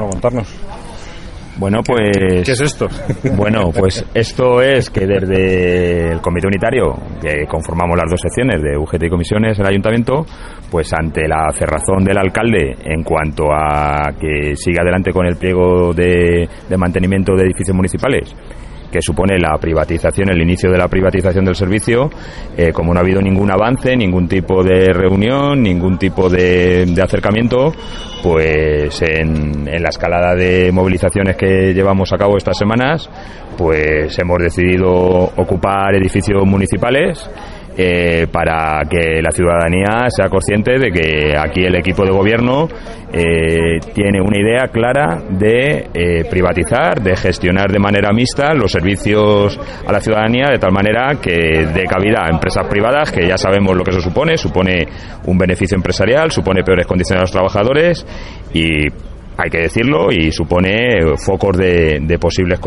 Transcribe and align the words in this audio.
Montarnos. 0.00 0.48
Bueno, 1.56 1.80
pues... 1.84 2.44
¿Qué 2.44 2.52
es 2.52 2.60
esto? 2.60 2.88
Bueno, 3.36 3.70
pues 3.76 4.04
esto 4.14 4.60
es 4.60 4.90
que 4.90 5.06
desde 5.06 6.12
el 6.12 6.20
Comité 6.20 6.46
Unitario, 6.46 6.94
que 7.20 7.46
conformamos 7.46 7.96
las 7.96 8.10
dos 8.10 8.20
secciones 8.20 8.60
de 8.62 8.76
UGT 8.76 9.04
y 9.04 9.10
Comisiones 9.10 9.58
el 9.58 9.66
Ayuntamiento, 9.66 10.26
pues 10.70 10.92
ante 10.92 11.28
la 11.28 11.50
cerrazón 11.52 12.04
del 12.04 12.18
alcalde 12.18 12.76
en 12.84 13.02
cuanto 13.02 13.52
a 13.52 14.12
que 14.18 14.56
siga 14.56 14.82
adelante 14.82 15.12
con 15.12 15.26
el 15.26 15.36
pliego 15.36 15.92
de, 15.92 16.48
de 16.68 16.76
mantenimiento 16.76 17.34
de 17.34 17.44
edificios 17.44 17.76
municipales, 17.76 18.34
que 18.94 19.02
supone 19.02 19.40
la 19.40 19.58
privatización, 19.58 20.30
el 20.30 20.40
inicio 20.40 20.70
de 20.70 20.78
la 20.78 20.86
privatización 20.86 21.44
del 21.44 21.56
servicio, 21.56 22.08
eh, 22.56 22.70
como 22.72 22.94
no 22.94 23.00
ha 23.00 23.02
habido 23.02 23.20
ningún 23.20 23.50
avance, 23.50 23.96
ningún 23.96 24.28
tipo 24.28 24.62
de 24.62 24.92
reunión, 24.92 25.60
ningún 25.60 25.98
tipo 25.98 26.28
de, 26.28 26.86
de 26.86 27.02
acercamiento, 27.02 27.74
pues 28.22 29.02
en, 29.02 29.66
en 29.66 29.82
la 29.82 29.88
escalada 29.88 30.36
de 30.36 30.70
movilizaciones 30.70 31.36
que 31.36 31.74
llevamos 31.74 32.12
a 32.12 32.16
cabo 32.16 32.36
estas 32.36 32.56
semanas, 32.56 33.10
pues 33.58 34.16
hemos 34.16 34.38
decidido 34.38 34.92
ocupar 34.92 35.96
edificios 35.96 36.46
municipales 36.46 37.28
eh, 37.76 38.26
para 38.30 38.82
que 38.88 39.20
la 39.20 39.32
ciudadanía 39.32 40.06
sea 40.08 40.28
consciente 40.28 40.78
de 40.78 40.92
que 40.92 41.36
aquí 41.36 41.64
el 41.64 41.74
equipo 41.74 42.04
de 42.04 42.12
gobierno 42.12 42.68
eh, 43.12 43.80
tiene 43.92 44.20
una 44.20 44.38
idea 44.38 44.68
clara 44.68 45.22
de 45.28 45.88
eh, 45.92 46.24
privatizar, 46.30 47.02
de 47.02 47.16
gestionar 47.16 47.72
de 47.72 47.78
manera 47.78 48.12
mixta 48.12 48.54
los 48.54 48.70
servicios 48.70 49.58
a 49.86 49.90
la 49.90 50.00
ciudadanía 50.00 50.46
de 50.50 50.58
tal 50.58 50.72
manera 50.72 51.16
que 51.20 51.66
dé 51.74 51.84
cabida 51.84 52.24
a 52.24 52.30
empresas 52.30 52.66
privadas, 52.68 53.10
que 53.10 53.26
ya 53.26 53.36
sabemos 53.36 53.76
lo 53.76 53.82
que 53.82 53.90
eso 53.90 54.00
supone, 54.00 54.36
supone 54.36 54.86
un 55.26 55.36
beneficio 55.36 55.76
empresarial, 55.76 56.30
supone 56.30 56.62
peores 56.62 56.86
condiciones 56.86 57.20
a 57.20 57.24
los 57.24 57.32
trabajadores 57.32 58.06
y 58.52 58.86
hay 59.36 59.50
que 59.50 59.62
decirlo, 59.62 60.12
y 60.12 60.30
supone 60.30 61.16
focos 61.16 61.56
de, 61.56 62.18
posibles 62.20 62.60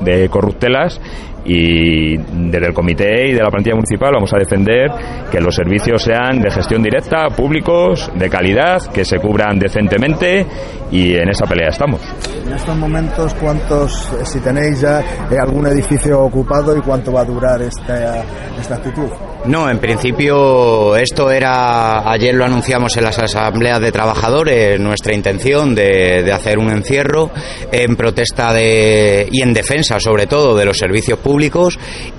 de 0.00 0.28
corruptelas 0.30 0.98
y 1.44 2.16
desde 2.16 2.66
el 2.66 2.74
comité 2.74 3.28
y 3.28 3.32
de 3.32 3.42
la 3.42 3.50
plantilla 3.50 3.76
municipal 3.76 4.12
vamos 4.14 4.32
a 4.32 4.38
defender 4.38 4.90
que 5.30 5.40
los 5.40 5.54
servicios 5.54 6.02
sean 6.02 6.40
de 6.40 6.50
gestión 6.50 6.82
directa, 6.82 7.28
públicos, 7.36 8.10
de 8.14 8.30
calidad, 8.30 8.80
que 8.92 9.04
se 9.04 9.18
cubran 9.18 9.58
decentemente 9.58 10.46
y 10.90 11.14
en 11.14 11.28
esa 11.28 11.44
pelea 11.46 11.68
estamos. 11.68 12.00
En 12.46 12.52
estos 12.52 12.76
momentos, 12.76 13.34
¿cuántos, 13.34 14.10
si 14.24 14.40
tenéis 14.40 14.80
ya 14.80 15.00
eh, 15.00 15.38
algún 15.40 15.66
edificio 15.66 16.20
ocupado 16.20 16.76
y 16.76 16.80
cuánto 16.80 17.12
va 17.12 17.22
a 17.22 17.24
durar 17.24 17.60
esta, 17.62 18.22
esta 18.58 18.76
actitud? 18.76 19.08
No, 19.46 19.68
en 19.68 19.78
principio 19.78 20.96
esto 20.96 21.30
era, 21.30 22.10
ayer 22.10 22.34
lo 22.34 22.46
anunciamos 22.46 22.96
en 22.96 23.04
las 23.04 23.18
asambleas 23.18 23.78
de 23.78 23.92
trabajadores, 23.92 24.80
nuestra 24.80 25.14
intención 25.14 25.74
de, 25.74 26.22
de 26.22 26.32
hacer 26.32 26.58
un 26.58 26.70
encierro 26.70 27.30
en 27.70 27.94
protesta 27.94 28.54
de, 28.54 29.28
y 29.30 29.42
en 29.42 29.52
defensa 29.52 30.00
sobre 30.00 30.26
todo 30.26 30.56
de 30.56 30.64
los 30.64 30.78
servicios 30.78 31.18
públicos 31.18 31.33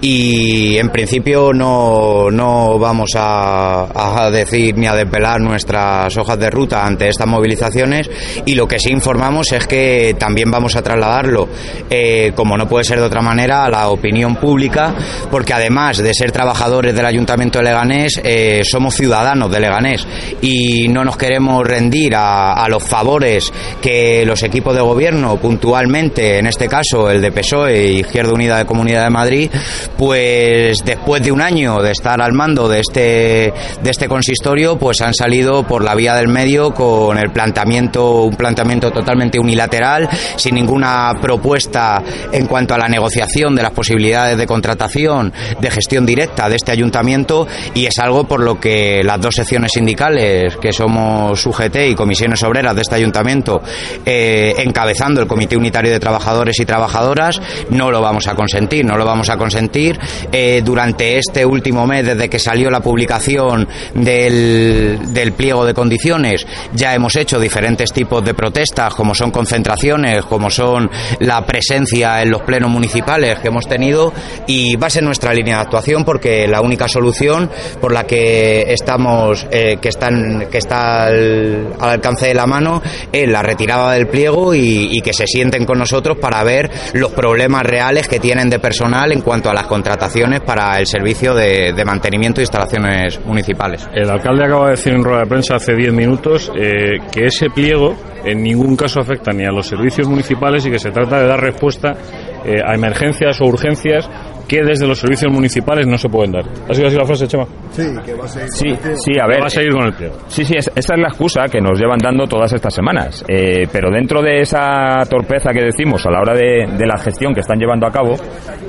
y 0.02 0.78
en 0.78 0.90
principio 0.90 1.52
no, 1.54 2.30
no 2.32 2.78
vamos 2.80 3.12
a, 3.16 4.30
decir 4.32 4.78
ni 4.78 4.88
a 4.88 4.96
desvelar 4.96 5.40
nuestras 5.40 6.16
hojas 6.18 6.40
de 6.40 6.50
ruta 6.50 6.86
ante 6.86 7.08
estas 7.08 7.28
movilizaciones. 7.28 8.10
Y 8.46 8.56
lo 8.56 8.68
que 8.68 8.80
sí 8.80 8.92
informamos 8.92 9.52
es 9.52 9.68
que 9.68 10.16
también 10.18 10.50
vamos 10.52 10.76
a 10.76 10.82
trasladarlo, 10.82 11.48
eh, 11.90 12.32
como 12.36 12.58
no 12.58 12.68
puede 12.68 12.84
ser 12.84 13.00
de 13.00 13.06
otra 13.06 13.22
manera, 13.22 13.66
a 13.66 13.70
la 13.70 13.90
opinión 13.90 14.36
pública 14.36 14.96
porque 15.32 15.54
además 15.54 15.98
de 15.98 16.14
ser 16.14 16.32
trabajadores 16.32 16.96
del 16.96 17.06
Ayuntamiento 17.06 17.60
de 17.60 17.66
Leganés, 17.66 18.22
eh, 18.24 18.62
somos 18.64 18.96
ciudadanos 18.96 19.52
de 19.52 19.60
Leganés 19.60 20.08
y 20.42 20.88
no 20.88 21.04
nos 21.04 21.18
queremos 21.18 21.66
rendir 21.66 22.14
a, 22.16 22.66
los 22.70 22.84
favores 22.84 23.52
que 23.82 24.26
los 24.26 24.42
equipos 24.44 24.76
de 24.76 24.82
gobierno, 24.82 25.38
puntualmente, 25.38 26.40
en 26.40 26.48
este 26.48 26.68
caso 26.68 27.10
el 27.10 27.22
de 27.22 27.32
PSOE 27.32 27.92
Izquierda 27.94 28.34
Unida 28.34 28.58
de 28.58 28.66
Comunidad 28.66 29.05
de 29.06 29.10
Madrid, 29.10 29.52
pues 29.98 30.80
después 30.84 31.22
de 31.24 31.32
un 31.32 31.42
año 31.42 31.82
de 31.82 31.92
estar 31.92 32.22
al 32.22 32.34
mando 32.34 32.68
de 32.68 32.80
este, 32.80 33.54
de 33.82 33.90
este 33.90 34.08
consistorio, 34.08 34.78
pues 34.78 35.02
han 35.02 35.14
salido 35.14 35.64
por 35.64 35.84
la 35.84 35.96
vía 35.96 36.16
del 36.16 36.28
medio 36.28 36.74
con 36.74 37.18
el 37.18 37.32
planteamiento, 37.32 38.24
un 38.24 38.36
planteamiento 38.36 38.92
totalmente 38.92 39.40
unilateral, 39.40 40.10
sin 40.36 40.56
ninguna 40.56 41.14
propuesta 41.22 42.04
en 42.32 42.46
cuanto 42.48 42.74
a 42.74 42.78
la 42.78 42.88
negociación 42.88 43.56
de 43.56 43.64
las 43.64 43.72
posibilidades 43.72 44.38
de 44.38 44.46
contratación, 44.46 45.34
de 45.60 45.72
gestión 45.72 46.06
directa 46.06 46.50
de 46.50 46.56
este 46.56 46.72
ayuntamiento 46.72 47.48
y 47.74 47.86
es 47.86 47.98
algo 48.00 48.26
por 48.26 48.42
lo 48.42 48.60
que 48.60 49.02
las 49.04 49.22
dos 49.22 49.36
secciones 49.36 49.72
sindicales 49.74 50.56
que 50.58 50.72
somos 50.72 51.46
UGT 51.46 51.76
y 51.90 51.96
comisiones 51.96 52.44
obreras 52.44 52.76
de 52.76 52.82
este 52.82 52.96
ayuntamiento 52.96 53.62
eh, 54.06 54.54
encabezando 54.58 55.22
el 55.22 55.28
comité 55.28 55.58
unitario 55.58 55.92
de 55.92 56.00
trabajadores 56.00 56.60
y 56.60 56.66
trabajadoras 56.66 57.42
no 57.70 57.92
lo 57.92 58.02
vamos 58.02 58.28
a 58.28 58.36
consentir 58.36 58.86
lo 58.98 59.06
vamos 59.06 59.30
a 59.30 59.38
consentir. 59.38 60.00
Eh, 60.32 60.62
durante 60.64 61.18
este 61.18 61.46
último 61.46 61.86
mes 61.88 62.06
desde 62.06 62.30
que 62.30 62.40
salió 62.40 62.70
la 62.70 62.80
publicación 62.80 63.68
del, 63.94 65.14
del 65.14 65.34
pliego 65.34 65.66
de 65.66 65.74
condiciones 65.74 66.46
ya 66.74 66.94
hemos 66.94 67.16
hecho 67.16 67.40
diferentes 67.40 67.92
tipos 67.92 68.24
de 68.24 68.34
protestas 68.34 68.94
como 68.94 69.16
son 69.16 69.32
concentraciones 69.32 70.26
como 70.26 70.50
son 70.50 70.90
la 71.20 71.46
presencia 71.46 72.22
en 72.22 72.32
los 72.32 72.42
plenos 72.42 72.70
municipales 72.70 73.40
que 73.40 73.48
hemos 73.48 73.68
tenido 73.68 74.14
y 74.48 74.76
va 74.76 74.88
a 74.88 74.90
ser 74.90 75.04
nuestra 75.04 75.34
línea 75.34 75.56
de 75.58 75.62
actuación 75.62 76.04
porque 76.04 76.48
la 76.48 76.62
única 76.62 76.88
solución 76.88 77.50
por 77.80 77.92
la 77.92 78.06
que 78.06 78.74
estamos 78.74 79.48
eh, 79.52 79.78
que 79.82 79.90
están 79.90 80.48
que 80.52 80.58
está 80.58 81.06
al, 81.06 81.74
al, 81.80 81.90
alcance 81.90 82.28
de 82.28 82.34
la 82.34 82.46
mano 82.46 82.82
es 83.12 83.30
la 83.30 83.42
retirada 83.42 83.94
del 83.94 84.08
pliego 84.08 84.54
y, 84.54 84.90
y, 84.92 85.02
que 85.02 85.14
se 85.14 85.28
sienten 85.28 85.66
con 85.66 85.78
nosotros 85.78 86.18
para 86.18 86.44
ver 86.44 86.70
los 86.94 87.12
problemas 87.12 87.64
reales 87.64 88.08
que 88.08 88.20
tienen 88.20 88.50
de 88.50 88.60
personal 88.76 89.10
en 89.14 89.22
cuanto 89.22 89.50
a 89.50 89.54
las 89.54 89.68
contrataciones 89.68 90.42
para 90.42 90.78
el 90.78 90.86
servicio 90.86 91.34
de, 91.34 91.74
mantenimiento 91.86 92.40
de 92.40 92.44
instalaciones 92.44 93.24
municipales. 93.26 93.88
El 93.94 94.10
alcalde 94.10 94.44
acaba 94.44 94.66
de 94.66 94.72
decir 94.72 94.94
en 94.94 95.02
rueda 95.02 95.22
de 95.22 95.28
prensa 95.28 95.56
hace 95.56 95.74
10 95.74 95.94
minutos 95.94 96.52
eh, 96.54 96.98
que 97.10 97.28
ese 97.28 97.50
pliego 97.50 97.96
en 98.26 98.44
ningún 98.44 98.76
caso 98.76 99.00
afecta 99.00 99.32
ni 99.32 99.46
a 99.46 99.52
los 99.52 99.68
servicios 99.68 100.10
municipales 100.10 100.66
y 100.66 100.72
que 100.72 100.80
se 100.80 100.92
trata 100.92 101.22
de 101.22 101.28
dar 101.28 101.40
respuesta 101.40 101.96
eh, 102.44 102.56
a 102.66 102.74
emergencias 102.74 103.40
o 103.40 103.46
urgencias 103.46 104.10
que 104.48 104.64
desde 104.64 104.88
los 104.88 105.00
servicios 105.00 105.32
municipales 105.32 105.88
no 105.88 105.98
se 105.98 106.10
pueden 106.10 106.32
dar. 106.32 106.44
¿Ha 106.70 106.74
sido 106.74 106.88
así 106.88 106.98
la 106.98 107.06
frase, 107.06 107.28
Chema? 107.28 107.46
Sí, 107.72 107.84
que 108.06 108.14
va 108.14 108.26
a 108.26 108.28
seguir 108.28 108.52
sí, 108.52 108.78
con 108.78 108.92
el 108.92 108.98
sí, 109.00 109.12
a 109.20 109.28
ver. 109.28 109.42
Va 109.42 109.46
a 109.46 109.50
seguir 109.50 109.72
con 109.74 109.86
el 109.86 109.94
pliego. 109.94 110.16
Sí, 110.28 110.46
sí, 110.46 110.54
es, 110.58 110.72
esta 110.76 110.96
es 110.96 111.02
la 111.02 111.08
excusa 111.08 111.44
que 111.52 111.60
nos 111.60 111.80
llevan 111.80 111.98
dando 111.98 112.26
todas 112.28 112.52
estas 112.54 112.74
semanas. 112.74 113.24
Eh, 113.28 113.68
pero 113.72 113.90
dentro 113.92 114.22
de 114.22 114.42
esa 114.42 115.04
torpeza 115.10 115.52
que 115.52 115.64
decimos 115.64 116.06
a 116.06 116.12
la 116.12 116.20
hora 116.20 116.34
de, 116.34 116.66
de 116.78 116.86
la 116.86 116.98
gestión 116.98 117.34
que 117.34 117.42
están 117.42 117.58
llevando 117.60 117.88
a 117.88 117.92
cabo 117.92 118.14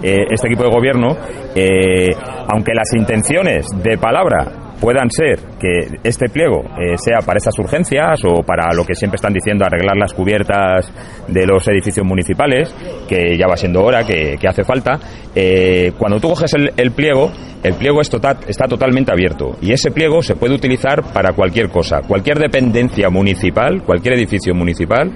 eh, 0.03 0.25
este 0.31 0.49
equipo 0.49 0.65
de 0.65 0.71
gobierno, 0.71 1.17
eh, 1.55 2.11
aunque 2.49 2.73
las 2.75 2.93
intenciones 2.95 3.67
de 3.83 3.99
palabra 3.99 4.66
puedan 4.81 5.11
ser 5.11 5.39
que 5.59 5.99
este 6.03 6.29
pliego 6.29 6.63
eh, 6.79 6.97
sea 6.99 7.19
para 7.25 7.39
estas 7.39 7.59
urgencias 7.59 8.21
o 8.25 8.43
para 8.43 8.73
lo 8.75 8.85
que 8.85 8.95
siempre 8.95 9.17
están 9.17 9.33
diciendo 9.33 9.65
arreglar 9.65 9.97
las 9.97 10.13
cubiertas 10.13 10.93
de 11.29 11.47
los 11.47 11.67
edificios 11.69 12.05
municipales, 12.07 12.75
que 13.09 13.37
ya 13.37 13.47
va 13.47 13.57
siendo 13.57 13.83
hora, 13.83 14.05
que, 14.05 14.39
hace 14.47 14.65
falta, 14.65 14.99
eh, 15.35 15.93
cuando 15.99 16.21
tú 16.21 16.29
coges 16.29 16.53
el, 16.55 16.73
el, 16.77 16.93
pliego, 16.93 17.31
el 17.63 17.75
pliego 17.75 18.01
es 18.01 18.09
total, 18.09 18.39
está 18.47 18.67
totalmente 18.69 19.11
abierto 19.13 19.57
y 19.61 19.73
ese 19.73 19.91
pliego 19.91 20.23
se 20.23 20.37
puede 20.37 20.55
utilizar 20.55 21.03
para 21.13 21.33
cualquier 21.33 21.69
cosa. 21.69 22.03
Cualquier 22.03 22.39
dependencia 22.39 23.11
municipal, 23.11 23.83
cualquier 23.83 24.15
edificio 24.15 24.55
municipal 24.55 25.13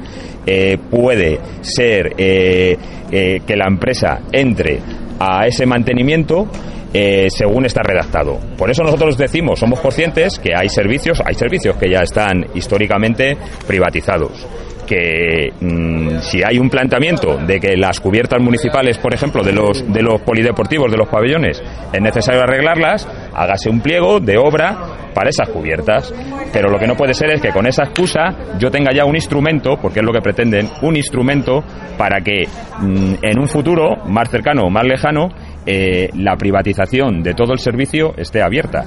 eh, 0.47 0.79
puede 0.91 1.39
ser 1.61 2.15
eh, 2.17 2.77
que 3.11 3.57
la 3.57 3.67
empresa 3.67 4.21
entre 4.33 4.79
a 5.19 5.47
ese 5.47 5.67
mantenimiento 5.67 6.49
eh, 6.93 7.29
según 7.31 7.67
está 7.67 7.83
redactado. 7.83 8.39
Por 8.57 8.71
eso 8.71 8.83
nosotros 8.83 9.17
decimos, 9.17 9.61
somos 9.61 9.81
conscientes 9.81 10.39
que 10.39 10.55
hay 10.55 10.69
servicios, 10.69 11.23
hay 11.25 11.35
servicios 11.35 11.77
que 11.77 11.91
ya 11.91 12.01
están 12.01 12.47
históricamente 12.55 13.37
privatizados 13.67 14.47
que 14.91 15.53
mm, 15.61 16.19
si 16.19 16.43
hay 16.43 16.59
un 16.59 16.69
planteamiento 16.69 17.37
de 17.37 17.61
que 17.61 17.77
las 17.77 18.01
cubiertas 18.01 18.43
municipales, 18.43 18.99
por 18.99 19.15
ejemplo, 19.15 19.45
de 19.45 19.53
los, 19.53 19.87
de 19.93 20.03
los 20.03 20.21
polideportivos, 20.23 20.91
de 20.91 20.97
los 20.97 21.09
pabellones, 21.09 21.63
es 21.93 22.01
necesario 22.03 22.43
arreglarlas, 22.43 23.07
hágase 23.33 23.71
un 23.71 23.81
pliego 23.81 24.19
de 24.19 24.37
obra 24.37 24.77
para 25.15 25.31
esas 25.31 25.49
cubiertas. 25.49 26.13
Pero 26.53 26.69
lo 26.69 26.79
que 26.81 26.89
no 26.89 26.97
puede 26.97 27.15
ser 27.15 27.31
es 27.31 27.41
que 27.41 27.51
con 27.51 27.67
esa 27.67 27.85
excusa 27.85 28.35
yo 28.59 28.69
tenga 28.73 28.93
ya 28.93 29.05
un 29.05 29.15
instrumento, 29.15 29.77
porque 29.81 30.01
es 30.01 30.05
lo 30.05 30.13
que 30.13 30.21
pretenden, 30.21 30.69
un 30.83 30.97
instrumento 30.97 31.63
para 31.97 32.21
que 32.21 32.49
mm, 32.81 33.15
en 33.23 33.39
un 33.39 33.47
futuro 33.47 33.97
más 34.07 34.29
cercano 34.29 34.63
o 34.63 34.71
más 34.71 34.85
lejano 34.85 35.29
eh, 35.73 36.11
la 36.15 36.37
privatización 36.37 37.23
de 37.23 37.35
todo 37.35 37.53
el 37.53 37.61
servicio 37.61 38.13
esté 38.17 38.43
abierta. 38.43 38.83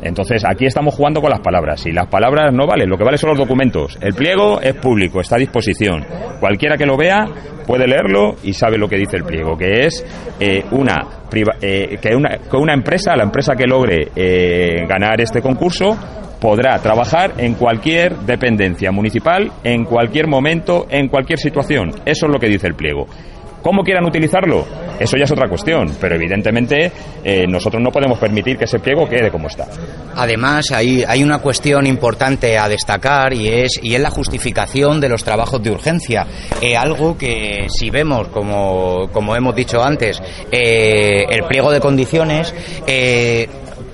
Entonces, 0.00 0.44
aquí 0.44 0.66
estamos 0.66 0.94
jugando 0.94 1.20
con 1.20 1.30
las 1.30 1.40
palabras. 1.40 1.84
Y 1.84 1.90
las 1.90 2.06
palabras 2.06 2.54
no 2.54 2.64
valen, 2.64 2.88
lo 2.88 2.96
que 2.96 3.02
vale 3.02 3.18
son 3.18 3.30
los 3.30 3.38
documentos. 3.38 3.98
El 4.00 4.14
pliego 4.14 4.60
es 4.60 4.74
público, 4.74 5.20
está 5.20 5.34
a 5.34 5.40
disposición. 5.40 6.04
Cualquiera 6.38 6.76
que 6.76 6.86
lo 6.86 6.96
vea 6.96 7.26
puede 7.66 7.88
leerlo 7.88 8.36
y 8.44 8.52
sabe 8.52 8.78
lo 8.78 8.88
que 8.88 8.96
dice 8.96 9.16
el 9.16 9.24
pliego, 9.24 9.56
que 9.58 9.86
es 9.86 10.06
eh, 10.38 10.64
una, 10.70 11.24
eh, 11.60 11.98
que, 12.00 12.14
una, 12.14 12.38
que 12.38 12.56
una 12.56 12.72
empresa, 12.72 13.16
la 13.16 13.24
empresa 13.24 13.54
que 13.56 13.66
logre 13.66 14.08
eh, 14.14 14.86
ganar 14.86 15.20
este 15.20 15.42
concurso, 15.42 15.98
podrá 16.40 16.78
trabajar 16.78 17.32
en 17.38 17.54
cualquier 17.54 18.16
dependencia 18.18 18.92
municipal, 18.92 19.50
en 19.64 19.84
cualquier 19.84 20.28
momento, 20.28 20.86
en 20.88 21.08
cualquier 21.08 21.40
situación. 21.40 21.90
Eso 22.06 22.26
es 22.26 22.32
lo 22.32 22.38
que 22.38 22.46
dice 22.46 22.68
el 22.68 22.74
pliego. 22.74 23.06
¿Cómo 23.62 23.82
quieran 23.82 24.04
utilizarlo? 24.04 24.64
Eso 24.98 25.16
ya 25.16 25.24
es 25.24 25.30
otra 25.30 25.48
cuestión, 25.48 25.96
pero 26.00 26.16
evidentemente 26.16 26.90
eh, 27.24 27.46
nosotros 27.48 27.82
no 27.82 27.90
podemos 27.90 28.18
permitir 28.18 28.56
que 28.56 28.64
ese 28.64 28.78
pliego 28.78 29.08
quede 29.08 29.30
como 29.30 29.46
está. 29.46 29.66
Además, 30.16 30.70
hay, 30.72 31.04
hay 31.06 31.22
una 31.22 31.38
cuestión 31.38 31.86
importante 31.86 32.58
a 32.58 32.68
destacar 32.68 33.32
y 33.32 33.48
es, 33.48 33.80
y 33.82 33.94
es 33.94 34.00
la 34.00 34.10
justificación 34.10 35.00
de 35.00 35.08
los 35.08 35.22
trabajos 35.22 35.62
de 35.62 35.70
urgencia. 35.70 36.26
Eh, 36.60 36.76
algo 36.76 37.16
que 37.16 37.66
si 37.68 37.90
vemos, 37.90 38.28
como, 38.28 39.08
como 39.12 39.36
hemos 39.36 39.54
dicho 39.54 39.82
antes, 39.82 40.20
eh, 40.50 41.26
el 41.30 41.44
pliego 41.44 41.70
de 41.70 41.80
condiciones, 41.80 42.54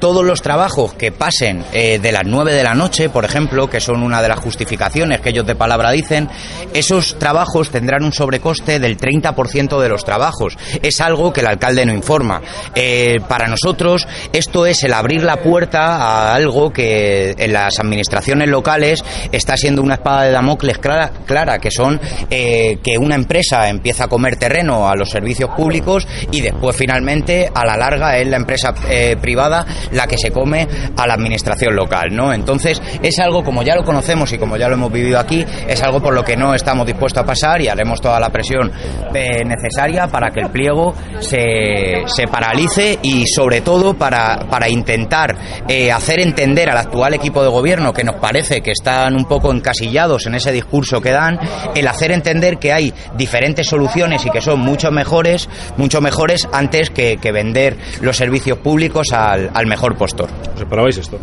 todos 0.04 0.22
los 0.22 0.42
trabajos 0.42 0.92
que 0.92 1.12
pasen 1.12 1.64
eh, 1.72 1.98
de 1.98 2.12
las 2.12 2.24
9 2.26 2.52
de 2.52 2.62
la 2.62 2.74
noche, 2.74 3.08
por 3.08 3.24
ejemplo, 3.24 3.70
que 3.70 3.80
son 3.80 4.02
una 4.02 4.20
de 4.20 4.28
las 4.28 4.38
justificaciones 4.38 5.22
que 5.22 5.30
ellos 5.30 5.46
de 5.46 5.54
palabra 5.54 5.92
dicen, 5.92 6.28
esos 6.74 7.18
trabajos 7.18 7.70
tendrán 7.70 8.04
un 8.04 8.12
sobrecoste 8.12 8.78
del 8.80 8.98
30% 8.98 9.80
de 9.80 9.88
los 9.88 10.04
trabajos. 10.04 10.58
Es 10.82 11.00
algo 11.00 11.32
que 11.32 11.40
el 11.40 11.46
alcalde 11.46 11.86
no 11.86 11.94
informa. 11.94 12.42
Eh, 12.74 13.16
para 13.26 13.48
nosotros, 13.48 14.06
esto 14.34 14.66
es 14.66 14.82
el 14.84 14.92
abrir 14.92 15.22
la 15.22 15.38
puerta 15.38 15.96
a 15.96 16.34
algo 16.34 16.70
que 16.70 17.34
en 17.38 17.54
las 17.54 17.78
administraciones 17.78 18.50
locales 18.50 19.02
está 19.32 19.56
siendo 19.56 19.80
una 19.80 19.94
espada 19.94 20.24
de 20.24 20.32
Damocles 20.32 20.76
clara, 20.80 21.12
clara 21.24 21.58
que 21.60 21.70
son 21.70 21.98
eh, 22.28 22.76
que 22.84 22.98
una 22.98 23.14
empresa 23.14 23.70
empieza 23.70 24.04
a 24.04 24.08
comer 24.08 24.36
terreno 24.36 24.86
a 24.86 24.96
los 24.96 25.08
servicios 25.08 25.48
públicos 25.56 26.06
y 26.30 26.42
después 26.42 26.76
finalmente 26.76 27.50
a 27.54 27.64
la 27.64 27.78
larga 27.78 28.18
es 28.18 28.28
la 28.28 28.36
empresa 28.36 28.74
privada 29.22 29.64
la 29.94 30.06
que 30.06 30.18
se 30.18 30.30
come 30.30 30.66
a 30.96 31.06
la 31.06 31.14
administración 31.14 31.74
local, 31.74 32.08
¿no? 32.12 32.32
Entonces, 32.32 32.80
es 33.02 33.18
algo 33.18 33.42
como 33.42 33.62
ya 33.62 33.74
lo 33.74 33.84
conocemos 33.84 34.32
y 34.32 34.38
como 34.38 34.56
ya 34.56 34.68
lo 34.68 34.74
hemos 34.74 34.92
vivido 34.92 35.18
aquí, 35.18 35.44
es 35.66 35.82
algo 35.82 36.00
por 36.00 36.14
lo 36.14 36.24
que 36.24 36.36
no 36.36 36.54
estamos 36.54 36.86
dispuestos 36.86 37.22
a 37.22 37.26
pasar 37.26 37.60
y 37.62 37.68
haremos 37.68 38.00
toda 38.00 38.20
la 38.20 38.30
presión 38.30 38.70
eh, 39.14 39.44
necesaria 39.44 40.08
para 40.08 40.30
que 40.30 40.40
el 40.40 40.50
pliego 40.50 40.94
se, 41.20 42.02
se 42.06 42.26
paralice 42.28 42.98
y 43.02 43.26
sobre 43.26 43.60
todo 43.60 43.94
para, 43.94 44.46
para 44.50 44.68
intentar 44.68 45.36
eh, 45.68 45.90
hacer 45.92 46.20
entender 46.20 46.70
al 46.70 46.78
actual 46.78 47.14
equipo 47.14 47.42
de 47.42 47.48
gobierno 47.48 47.92
que 47.92 48.04
nos 48.04 48.16
parece 48.16 48.60
que 48.60 48.72
están 48.72 49.14
un 49.16 49.26
poco 49.26 49.52
encasillados 49.52 50.26
en 50.26 50.34
ese 50.34 50.52
discurso 50.52 51.00
que 51.00 51.10
dan, 51.10 51.38
el 51.74 51.86
hacer 51.88 52.12
entender 52.12 52.58
que 52.58 52.72
hay 52.72 52.92
diferentes 53.16 53.68
soluciones 53.68 54.24
y 54.26 54.30
que 54.30 54.40
son 54.40 54.60
mucho 54.60 54.90
mejores, 54.90 55.48
mucho 55.76 56.00
mejores 56.00 56.48
antes 56.52 56.90
que, 56.90 57.18
vender 57.34 57.76
los 58.00 58.16
servicios 58.16 58.58
públicos 58.58 59.12
al, 59.12 59.50
al 59.54 59.66
mejor 59.66 59.83
postor. 59.92 60.30
¿Os 60.54 60.60
esperabais 60.60 60.96
esto? 60.96 61.18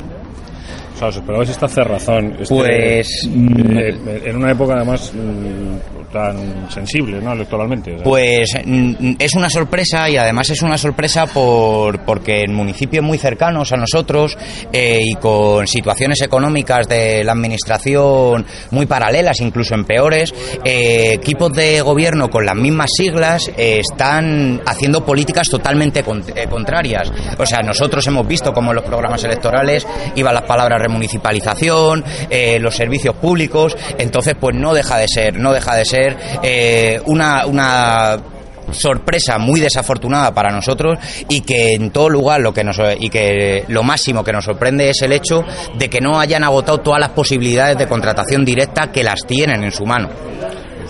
O 1.01 1.03
sea, 1.03 1.09
¿os 1.09 1.17
esperabais 1.17 1.49
esta 1.49 1.67
cerrazón? 1.67 2.37
Este, 2.39 2.53
pues... 2.53 3.07
Eh, 3.25 4.21
en 4.25 4.35
una 4.35 4.51
época 4.51 4.75
además 4.75 5.11
mm, 5.15 6.01
tan 6.11 6.69
sensible, 6.69 7.19
¿no? 7.21 7.33
Electoralmente. 7.33 7.97
Pues 8.03 8.49
mm, 8.63 9.13
es 9.17 9.33
una 9.33 9.49
sorpresa 9.49 10.09
y 10.09 10.17
además 10.17 10.49
es 10.49 10.61
una 10.61 10.77
sorpresa 10.77 11.25
por 11.25 12.03
porque 12.05 12.41
en 12.41 12.53
municipios 12.53 13.03
muy 13.03 13.17
cercanos 13.17 13.71
a 13.71 13.77
nosotros 13.77 14.37
eh, 14.71 15.01
y 15.03 15.15
con 15.15 15.67
situaciones 15.67 16.21
económicas 16.21 16.87
de 16.87 17.23
la 17.23 17.31
administración 17.31 18.45
muy 18.71 18.85
paralelas, 18.85 19.39
incluso 19.41 19.73
en 19.75 19.85
peores, 19.85 20.33
eh, 20.63 21.13
equipos 21.13 21.51
de 21.53 21.81
gobierno 21.81 22.29
con 22.29 22.45
las 22.45 22.55
mismas 22.55 22.91
siglas 22.95 23.49
eh, 23.57 23.79
están 23.79 24.61
haciendo 24.65 25.05
políticas 25.05 25.47
totalmente 25.49 26.03
contrarias. 26.03 27.11
O 27.37 27.45
sea, 27.45 27.59
nosotros 27.59 28.05
hemos 28.07 28.27
visto 28.27 28.53
cómo 28.53 28.71
en 28.71 28.75
los 28.75 28.85
programas 28.85 29.23
electorales 29.23 29.87
iban 30.15 30.33
las 30.33 30.43
palabras 30.43 30.81
remunicipalización, 30.91 32.03
los 32.59 32.75
servicios 32.75 33.15
públicos, 33.15 33.75
entonces 33.97 34.35
pues 34.39 34.55
no 34.55 34.73
deja 34.73 34.97
de 34.97 35.07
ser, 35.07 35.39
no 35.39 35.53
deja 35.53 35.75
de 35.75 35.85
ser 35.85 36.17
eh, 36.43 37.01
una, 37.05 37.45
una 37.45 38.17
sorpresa 38.71 39.37
muy 39.37 39.59
desafortunada 39.59 40.33
para 40.33 40.51
nosotros 40.51 40.97
y 41.27 41.41
que 41.41 41.73
en 41.73 41.91
todo 41.91 42.09
lugar 42.09 42.41
lo 42.41 42.53
que 42.53 42.63
nos 42.63 42.79
y 42.99 43.09
que 43.09 43.65
lo 43.67 43.83
máximo 43.83 44.23
que 44.23 44.31
nos 44.31 44.45
sorprende 44.45 44.89
es 44.89 45.01
el 45.01 45.11
hecho 45.11 45.43
de 45.77 45.89
que 45.89 45.99
no 45.99 46.19
hayan 46.19 46.43
agotado 46.43 46.77
todas 46.79 46.99
las 46.99 47.09
posibilidades 47.09 47.77
de 47.77 47.87
contratación 47.87 48.45
directa 48.45 48.91
que 48.91 49.03
las 49.03 49.25
tienen 49.25 49.63
en 49.63 49.71
su 49.71 49.85
mano. 49.85 50.09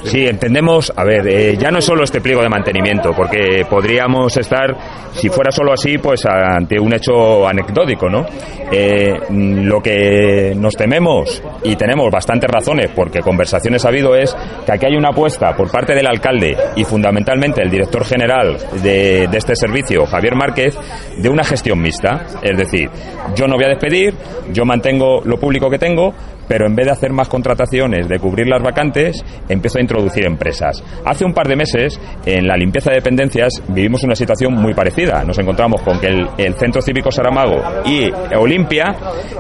Sí, 0.04 0.26
entendemos, 0.26 0.92
a 0.96 1.04
ver, 1.04 1.28
eh, 1.28 1.58
ya 1.58 1.70
no 1.70 1.80
es 1.80 1.86
solo 1.86 2.04
este 2.04 2.22
pliego 2.22 2.42
de 2.42 2.50
mantenimiento, 2.50 3.12
porque 3.16 3.66
podríamos 3.70 4.36
estar, 4.36 4.76
si 5.14 5.30
fuera 5.30 5.52
solo 5.52 5.74
así, 5.74 5.98
pues 6.00 6.26
ante 6.26 6.80
un 6.80 6.94
hecho 6.94 7.48
anecdótico, 7.48 8.10
¿no? 8.10 8.26
Eh, 8.72 9.14
lo 9.30 9.80
que 9.82 10.54
nos 10.56 10.76
tememos, 10.76 11.44
y 11.64 11.76
tenemos 11.76 12.10
bastantes 12.12 12.50
razones, 12.50 12.90
porque 12.96 13.20
conversaciones 13.20 13.86
ha 13.86 13.90
habido, 13.90 14.16
es 14.16 14.36
que 14.66 14.72
aquí 14.72 14.88
hay 14.88 14.96
una 14.96 15.10
apuesta 15.10 15.56
por 15.56 15.72
parte 15.72 15.94
del 15.94 16.08
alcalde 16.08 16.58
y 16.76 16.84
fundamentalmente 16.84 17.62
el 17.62 17.70
director 17.70 18.04
general 18.04 18.58
de 18.82 19.30
este 19.32 19.56
servicio, 19.56 20.06
Javier 20.06 20.36
Márquez, 20.36 20.78
de 21.18 21.30
una 21.30 21.44
gestión 21.44 21.80
mixta. 21.80 22.26
Es 22.42 22.58
decir, 22.58 22.90
yo 23.36 23.48
no 23.48 23.56
voy 23.56 23.66
a 23.66 23.70
despedir, 23.70 24.16
yo 24.52 24.66
mantengo 24.66 25.22
lo 25.24 25.38
público 25.40 25.70
que 25.70 25.78
tengo, 25.78 26.14
pero 26.52 26.68
en 26.68 26.76
vez 26.76 26.88
de 26.88 26.92
hacer 26.92 27.14
más 27.14 27.30
contrataciones, 27.30 28.10
de 28.10 28.20
cubrir 28.20 28.46
las 28.46 28.62
vacantes, 28.62 29.24
empiezo 29.48 29.78
a 29.78 29.82
introducir 29.82 30.26
empresas. 30.26 30.84
Hace 31.06 31.24
un 31.24 31.34
par 31.34 31.48
de 31.48 31.56
meses, 31.56 31.98
en 32.26 32.46
la 32.46 32.58
limpieza 32.58 32.90
de 32.90 32.98
dependencias, 32.98 33.64
vivimos 33.70 34.04
una 34.04 34.16
situación 34.16 34.56
muy 34.56 34.74
parecida. 34.74 35.24
Nos 35.24 35.40
encontramos 35.40 35.82
con 35.82 35.98
que 36.02 36.08
el, 36.08 36.54
Centro 36.56 36.82
Cívico 36.82 37.10
Saramago 37.10 37.64
y 37.86 38.12
Olimpia, 38.36 38.94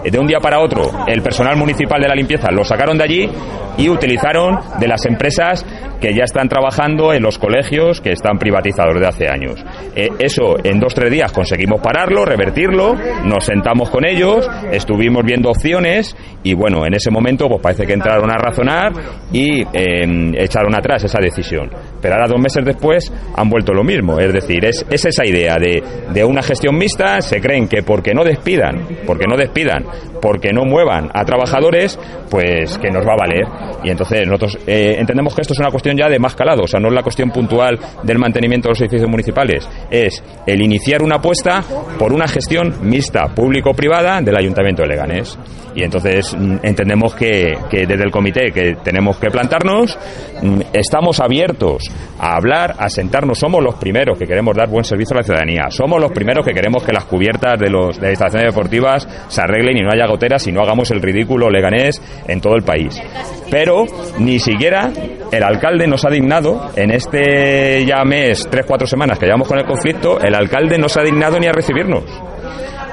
de 0.09 0.17
un 0.17 0.25
día 0.25 0.39
para 0.39 0.61
otro, 0.61 0.89
el 1.05 1.21
personal 1.21 1.57
municipal 1.57 2.01
de 2.01 2.07
la 2.07 2.15
limpieza 2.15 2.49
lo 2.49 2.63
sacaron 2.63 2.97
de 2.97 3.03
allí 3.03 3.29
y 3.77 3.89
utilizaron 3.89 4.57
de 4.79 4.87
las 4.87 5.05
empresas 5.05 5.65
que 6.01 6.13
ya 6.13 6.23
están 6.23 6.49
trabajando 6.49 7.13
en 7.13 7.21
los 7.21 7.37
colegios 7.37 8.01
que 8.01 8.11
están 8.11 8.37
privatizados 8.37 8.99
de 8.99 9.07
hace 9.07 9.29
años. 9.29 9.63
Eh, 9.95 10.09
eso 10.19 10.57
en 10.63 10.79
dos 10.79 10.93
tres 10.93 11.11
días 11.11 11.31
conseguimos 11.31 11.79
pararlo, 11.79 12.25
revertirlo, 12.25 12.95
nos 13.23 13.45
sentamos 13.45 13.89
con 13.89 14.05
ellos, 14.05 14.49
estuvimos 14.71 15.23
viendo 15.23 15.49
opciones 15.49 16.15
y 16.43 16.53
bueno, 16.53 16.85
en 16.85 16.95
ese 16.95 17.11
momento 17.11 17.47
pues 17.47 17.61
parece 17.61 17.85
que 17.85 17.93
entraron 17.93 18.29
a 18.31 18.37
razonar 18.37 18.91
y 19.31 19.61
em, 19.73 20.33
echaron 20.35 20.75
atrás 20.75 21.03
esa 21.03 21.19
decisión. 21.21 21.69
Pero 22.01 22.15
ahora 22.15 22.27
dos 22.27 22.41
meses 22.41 22.65
después 22.65 23.13
han 23.35 23.49
vuelto 23.49 23.73
lo 23.73 23.83
mismo, 23.83 24.19
es 24.19 24.33
decir, 24.33 24.65
es, 24.65 24.85
es 24.89 25.05
esa 25.05 25.25
idea 25.25 25.57
de, 25.59 25.83
de 26.11 26.23
una 26.25 26.41
gestión 26.41 26.75
mixta, 26.77 27.21
se 27.21 27.39
creen 27.39 27.67
que 27.67 27.83
porque 27.83 28.13
no 28.13 28.23
despidan, 28.23 28.87
porque 29.05 29.25
no 29.27 29.37
despidan, 29.37 29.85
porque 30.21 30.51
no 30.51 30.65
muevan 30.65 31.09
a 31.13 31.23
trabajadores, 31.25 31.99
pues 32.29 32.77
que 32.77 32.89
nos 32.89 33.05
va 33.05 33.13
a 33.13 33.17
valer. 33.17 33.45
Y 33.83 33.89
entonces 33.89 34.25
nosotros 34.25 34.57
eh, 34.67 34.95
entendemos 34.99 35.35
que 35.35 35.41
esto 35.41 35.53
es 35.53 35.59
una 35.59 35.69
cuestión 35.69 35.90
ya 35.97 36.09
de 36.09 36.19
más 36.19 36.35
calado, 36.35 36.63
o 36.63 36.67
sea, 36.67 36.79
no 36.79 36.89
es 36.89 36.93
la 36.93 37.03
cuestión 37.03 37.31
puntual 37.31 37.79
del 38.03 38.17
mantenimiento 38.17 38.67
de 38.67 38.71
los 38.71 38.81
edificios 38.81 39.09
municipales, 39.09 39.67
es 39.89 40.23
el 40.45 40.61
iniciar 40.61 41.01
una 41.03 41.17
apuesta 41.17 41.63
por 41.97 42.13
una 42.13 42.27
gestión 42.27 42.73
mixta, 42.81 43.27
público-privada, 43.33 44.21
del 44.21 44.37
Ayuntamiento 44.37 44.83
de 44.83 44.89
Leganés. 44.89 45.37
Y 45.73 45.83
entonces 45.83 46.35
mm, 46.37 46.57
entendemos 46.63 47.15
que, 47.15 47.57
que, 47.69 47.85
desde 47.85 48.03
el 48.03 48.11
comité 48.11 48.51
que 48.51 48.75
tenemos 48.83 49.17
que 49.17 49.29
plantarnos, 49.29 49.97
mm, 50.41 50.61
estamos 50.73 51.19
abiertos 51.19 51.83
a 52.19 52.35
hablar, 52.35 52.75
a 52.77 52.89
sentarnos, 52.89 53.39
somos 53.39 53.63
los 53.63 53.75
primeros 53.75 54.17
que 54.17 54.25
queremos 54.25 54.55
dar 54.55 54.69
buen 54.69 54.83
servicio 54.83 55.15
a 55.15 55.19
la 55.19 55.23
ciudadanía, 55.23 55.69
somos 55.69 56.01
los 56.01 56.11
primeros 56.11 56.45
que 56.45 56.53
queremos 56.53 56.83
que 56.83 56.91
las 56.91 57.05
cubiertas 57.05 57.57
de, 57.59 57.69
los, 57.69 57.95
de 57.95 58.01
las 58.01 58.11
instalaciones 58.11 58.53
deportivas 58.53 59.07
se 59.29 59.41
arreglen 59.41 59.77
y 59.77 59.81
no 59.81 59.91
haya 59.91 60.07
goteras 60.07 60.45
y 60.47 60.51
no 60.51 60.61
hagamos 60.61 60.91
el 60.91 61.01
ridículo 61.01 61.49
leganés 61.49 62.01
en 62.27 62.41
todo 62.41 62.55
el 62.55 62.63
país. 62.63 63.01
Pero 63.49 63.85
ni 64.19 64.39
siquiera 64.39 64.91
el 65.31 65.43
nos 65.87 66.05
ha 66.05 66.09
dignado, 66.09 66.71
en 66.75 66.91
este 66.91 67.85
ya 67.85 68.03
mes, 68.03 68.47
tres, 68.49 68.65
cuatro 68.67 68.87
semanas 68.87 69.19
que 69.19 69.25
llevamos 69.25 69.47
con 69.47 69.59
el 69.59 69.65
conflicto, 69.65 70.19
el 70.19 70.35
alcalde 70.35 70.77
no 70.77 70.87
se 70.89 70.99
ha 70.99 71.03
dignado 71.03 71.39
ni 71.39 71.47
a 71.47 71.51
recibirnos. 71.51 72.03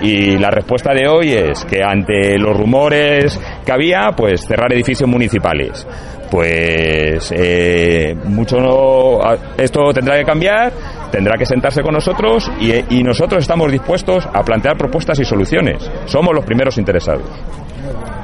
Y 0.00 0.38
la 0.38 0.50
respuesta 0.50 0.92
de 0.94 1.08
hoy 1.08 1.32
es 1.32 1.64
que 1.64 1.82
ante 1.82 2.38
los 2.38 2.56
rumores 2.56 3.40
que 3.64 3.72
había, 3.72 4.10
pues 4.16 4.42
cerrar 4.46 4.72
edificios 4.72 5.08
municipales. 5.08 5.86
Pues 6.30 7.32
eh, 7.34 8.14
mucho 8.24 8.58
no, 8.58 9.18
esto 9.56 9.92
tendrá 9.92 10.18
que 10.18 10.24
cambiar, 10.24 10.72
tendrá 11.10 11.36
que 11.36 11.46
sentarse 11.46 11.82
con 11.82 11.94
nosotros 11.94 12.50
y 12.60 13.02
nosotros 13.02 13.42
estamos 13.42 13.72
dispuestos 13.72 14.28
a 14.32 14.42
plantear 14.42 14.76
propuestas 14.76 15.18
y 15.18 15.24
soluciones. 15.24 15.90
Somos 16.04 16.34
los 16.34 16.44
primeros 16.44 16.76
interesados. 16.78 17.24